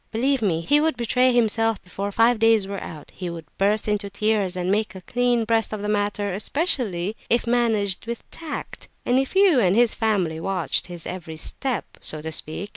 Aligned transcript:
Believe 0.11 0.41
me, 0.41 0.61
he 0.61 0.81
would 0.81 0.97
betray 0.97 1.31
himself 1.31 1.79
before 1.83 2.11
five 2.11 2.39
days 2.39 2.65
were 2.65 2.81
out; 2.81 3.11
he 3.13 3.29
would 3.29 3.45
burst 3.59 3.87
into 3.87 4.09
tears, 4.09 4.55
and 4.55 4.71
make 4.71 4.95
a 4.95 5.01
clean 5.01 5.45
breast 5.45 5.71
of 5.73 5.83
the 5.83 5.87
matter; 5.89 6.33
especially 6.33 7.15
if 7.29 7.45
managed 7.45 8.07
with 8.07 8.27
tact, 8.31 8.87
and 9.05 9.19
if 9.19 9.35
you 9.35 9.59
and 9.59 9.75
his 9.75 9.93
family 9.93 10.39
watched 10.39 10.87
his 10.87 11.05
every 11.05 11.37
step, 11.37 11.85
so 11.99 12.19
to 12.19 12.31
speak. 12.31 12.69